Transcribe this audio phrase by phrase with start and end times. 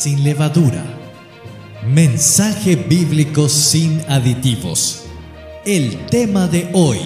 [0.00, 0.82] sin levadura.
[1.86, 5.02] Mensaje bíblico sin aditivos.
[5.66, 6.98] El tema de hoy.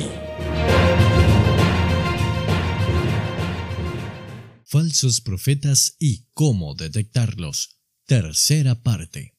[4.65, 7.81] Falsos profetas y cómo detectarlos.
[8.07, 9.35] Tercera parte.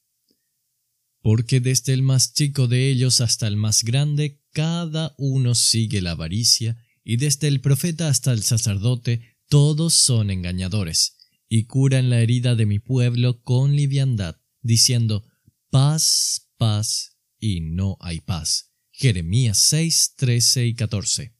[1.21, 6.11] Porque desde el más chico de ellos hasta el más grande, cada uno sigue la
[6.11, 11.24] avaricia, y desde el profeta hasta el sacerdote, todos son engañadores,
[11.55, 15.25] y curan la herida de mi pueblo con liviandad, diciendo,
[15.69, 18.73] paz, paz, y no hay paz.
[18.91, 21.33] Jeremías 6, 13 y 14.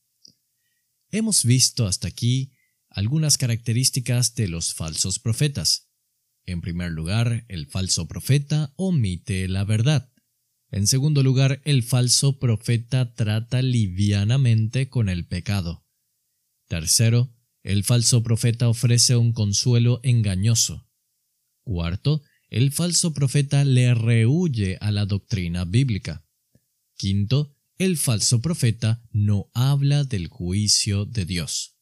[1.11, 2.53] Hemos visto hasta aquí
[2.87, 5.89] algunas características de los falsos profetas.
[6.45, 10.13] En primer lugar, el falso profeta omite la verdad.
[10.71, 15.85] En segundo lugar, el falso profeta trata livianamente con el pecado.
[16.69, 17.34] Tercero,
[17.65, 20.87] el falso profeta ofrece un consuelo engañoso.
[21.63, 26.23] Cuarto, el falso profeta le rehuye a la doctrina bíblica.
[26.95, 31.75] Quinto, el falso profeta no habla del juicio de Dios.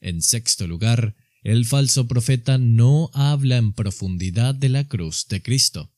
[0.00, 5.94] En sexto lugar, el falso profeta no habla en profundidad de la cruz de Cristo.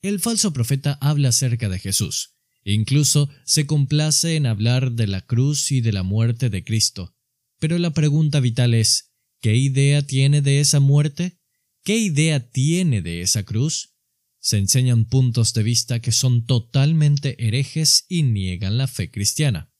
[0.00, 5.70] El falso profeta habla acerca de Jesús, incluso se complace en hablar de la cruz
[5.72, 7.14] y de la muerte de Cristo,
[7.58, 11.38] pero la pregunta vital es, ¿qué idea tiene de esa muerte?
[11.82, 13.94] ¿Qué idea tiene de esa cruz?
[14.40, 19.72] Se enseñan puntos de vista que son totalmente herejes y niegan la fe cristiana.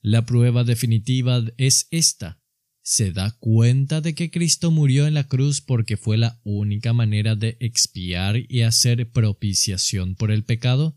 [0.00, 2.40] La prueba definitiva es esta.
[2.84, 7.36] ¿Se da cuenta de que Cristo murió en la cruz porque fue la única manera
[7.36, 10.96] de expiar y hacer propiciación por el pecado?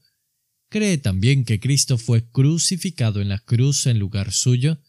[0.70, 4.82] ¿Cree también que Cristo fue crucificado en la cruz en lugar suyo?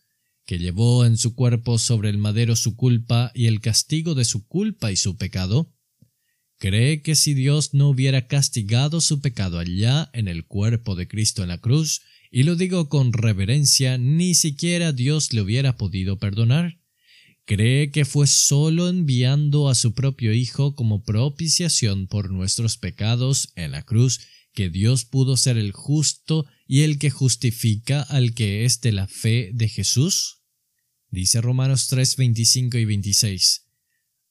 [0.46, 4.46] Que llevó en su cuerpo sobre el madero su culpa y el castigo de su
[4.46, 5.74] culpa y su pecado?
[6.58, 11.42] ¿Cree que si Dios no hubiera castigado su pecado allá en el cuerpo de Cristo
[11.42, 16.78] en la cruz, y lo digo con reverencia, ni siquiera Dios le hubiera podido perdonar?
[17.44, 23.72] ¿Cree que fue solo enviando a su propio Hijo como propiciación por nuestros pecados en
[23.72, 24.20] la cruz
[24.52, 29.06] que Dios pudo ser el justo y el que justifica al que es de la
[29.06, 30.35] fe de Jesús?
[31.10, 33.66] Dice Romanos 3, 25 y 26.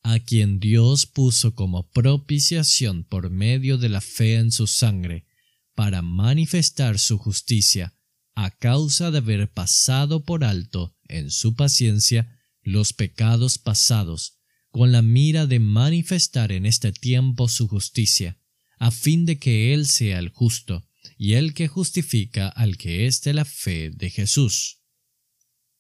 [0.04, 5.26] A quien Dios puso como propiciación por medio de la fe en su sangre,
[5.74, 7.96] para manifestar su justicia,
[8.36, 15.02] a causa de haber pasado por alto, en su paciencia, los pecados pasados, con la
[15.02, 18.38] mira de manifestar en este tiempo su justicia
[18.80, 20.88] a fin de que Él sea el justo
[21.18, 24.82] y el que justifica al que es de la fe de Jesús.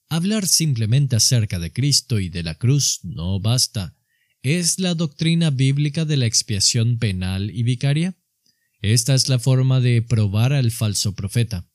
[0.09, 3.95] Hablar simplemente acerca de Cristo y de la cruz no basta.
[4.41, 8.15] ¿Es la doctrina bíblica de la expiación penal y vicaria?
[8.81, 11.67] Esta es la forma de probar al falso profeta.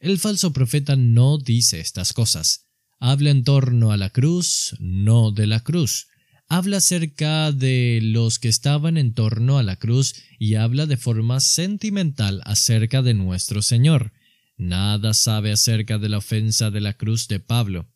[0.00, 2.68] El falso profeta no dice estas cosas.
[3.00, 6.06] Habla en torno a la cruz, no de la cruz
[6.48, 11.40] habla acerca de los que estaban en torno a la cruz y habla de forma
[11.40, 14.12] sentimental acerca de nuestro Señor.
[14.56, 17.90] Nada sabe acerca de la ofensa de la cruz de Pablo.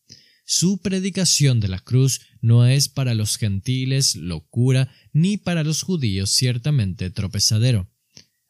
[0.45, 6.31] Su predicación de la cruz no es para los gentiles locura, ni para los judíos
[6.31, 7.91] ciertamente tropezadero.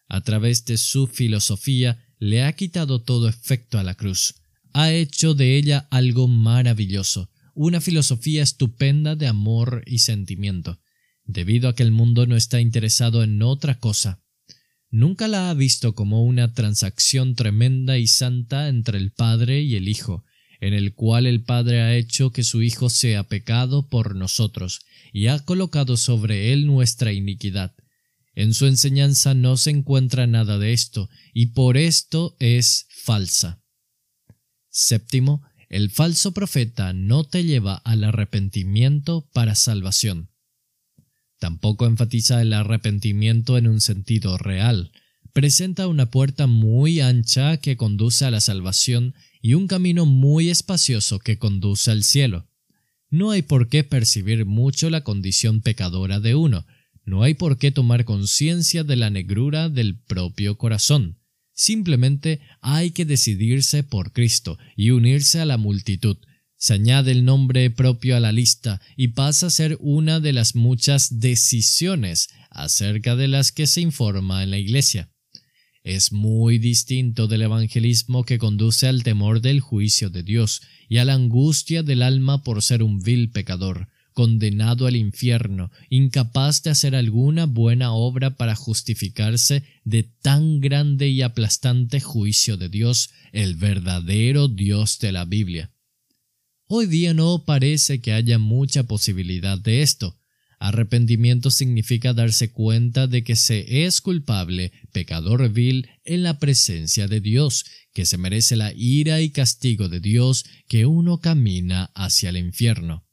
[0.09, 4.37] A través de su filosofía le ha quitado todo efecto a la cruz,
[4.73, 10.81] ha hecho de ella algo maravilloso, una filosofía estupenda de amor y sentimiento,
[11.25, 14.23] debido a que el mundo no está interesado en otra cosa.
[14.91, 19.89] Nunca la ha visto como una transacción tremenda y santa entre el Padre y el
[19.89, 20.25] Hijo,
[20.61, 24.81] en el cual el Padre ha hecho que su Hijo sea pecado por nosotros,
[25.13, 27.75] y ha colocado sobre él nuestra iniquidad.
[28.35, 33.63] En su enseñanza no se encuentra nada de esto, y por esto es falsa.
[34.71, 40.31] Séptimo, el falso profeta no te lleva al arrepentimiento para salvación.
[41.39, 44.93] Tampoco enfatiza el arrepentimiento en un sentido real.
[45.33, 51.19] Presenta una puerta muy ancha que conduce a la salvación y un camino muy espacioso
[51.19, 52.49] que conduce al cielo.
[53.11, 56.67] No hay por qué percibir mucho la condición pecadora de uno,
[57.09, 61.19] no hay por qué tomar conciencia de la negrura del propio corazón.
[61.55, 66.19] Simplemente hay que decidirse por Cristo y unirse a la multitud.
[66.61, 70.57] Se añade el nombre propio a la lista y pasa a ser una de las
[70.57, 75.09] muchas decisiones acerca de las que se informa en la Iglesia.
[75.85, 81.05] Es muy distinto del evangelismo que conduce al temor del juicio de Dios y a
[81.05, 86.97] la angustia del alma por ser un vil pecador, condenado al infierno, incapaz de hacer
[86.97, 94.49] alguna buena obra para justificarse de tan grande y aplastante juicio de Dios, el verdadero
[94.49, 95.73] Dios de la Biblia.
[96.71, 100.19] Hoy día no parece que haya mucha posibilidad de esto.
[100.59, 107.23] Arrepentimiento significa darse cuenta de que se es culpable, pecador vil, en la presencia de
[107.23, 112.37] Dios, que se merece la ira y castigo de Dios, que uno camina hacia el
[112.37, 113.07] infierno.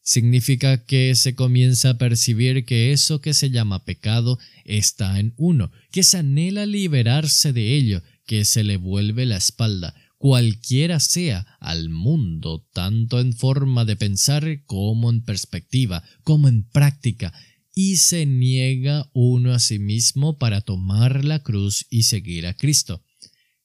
[0.00, 5.72] Significa que se comienza a percibir que eso que se llama pecado está en uno,
[5.90, 11.88] que se anhela liberarse de ello, que se le vuelve la espalda, cualquiera sea, al
[11.88, 17.32] mundo, tanto en forma de pensar como en perspectiva, como en práctica,
[17.74, 23.02] y se niega uno a sí mismo para tomar la cruz y seguir a Cristo.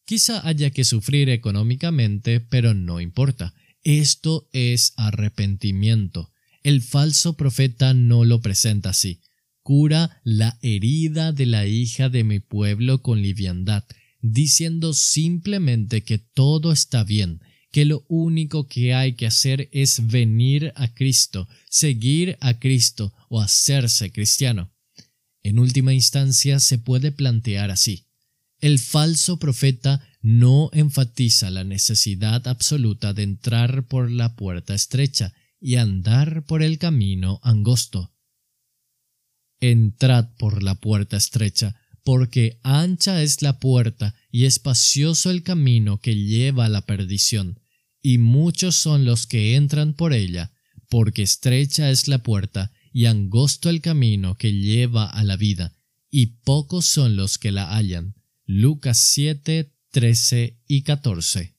[0.04, 3.54] Quizá haya que sufrir económicamente, pero no importa.
[3.84, 6.32] Esto es arrepentimiento.
[6.64, 9.22] El falso profeta no lo presenta así.
[9.62, 13.84] Cura la herida de la hija de mi pueblo con liviandad
[14.22, 17.42] diciendo simplemente que todo está bien,
[17.72, 23.42] que lo único que hay que hacer es venir a Cristo, seguir a Cristo o
[23.42, 24.74] hacerse cristiano.
[25.44, 28.08] En última instancia se puede plantear así.
[28.60, 35.76] El falso profeta no enfatiza la necesidad absoluta de entrar por la puerta estrecha y
[35.76, 38.14] andar por el camino angosto.
[39.60, 46.16] Entrad por la puerta estrecha, porque ancha es la puerta y espacioso el camino que
[46.16, 47.60] lleva a la perdición,
[48.02, 50.54] y muchos son los que entran por ella,
[50.88, 55.76] porque estrecha es la puerta y angosto el camino que lleva a la vida,
[56.10, 58.16] y pocos son los que la hallan.
[58.46, 61.58] Lucas 7, 13 y 14.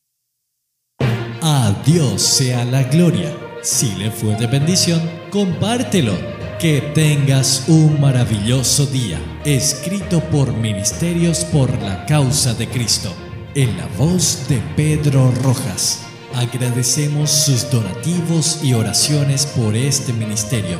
[1.42, 3.36] A Dios sea la gloria.
[3.62, 11.70] Si le fue de bendición, compártelo que tengas un maravilloso día, escrito por Ministerios por
[11.80, 13.14] la Causa de Cristo,
[13.54, 16.00] en la voz de Pedro Rojas.
[16.34, 20.78] Agradecemos sus donativos y oraciones por este ministerio.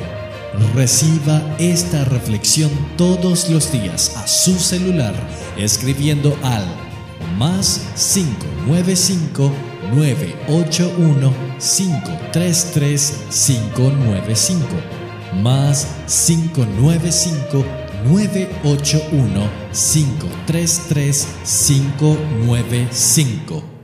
[0.74, 5.14] Reciba esta reflexión todos los días a su celular
[5.56, 6.64] escribiendo al
[7.38, 9.52] más 595
[9.94, 14.97] 981 533 595
[15.34, 17.64] más 595
[18.04, 23.77] 981 533 595